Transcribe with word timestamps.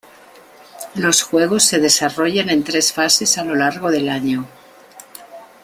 Los 0.95 1.21
juegos 1.21 1.61
se 1.61 1.77
desarrollan 1.77 2.49
en 2.49 2.63
tres 2.63 2.91
fases 2.91 3.37
a 3.37 3.43
lo 3.45 3.53
largo 3.53 3.91
del 3.91 4.09
año. 4.09 4.47